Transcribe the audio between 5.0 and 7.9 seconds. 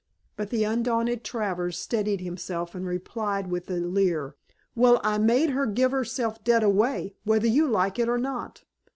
I made her give herself dead away, whether you